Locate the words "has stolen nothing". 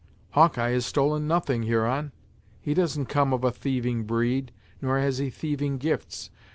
0.71-1.61